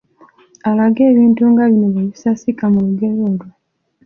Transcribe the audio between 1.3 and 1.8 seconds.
nga